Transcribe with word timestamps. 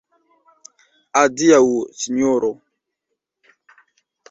Adiaŭ, 1.21 1.61
Sinjoro! 2.01 2.51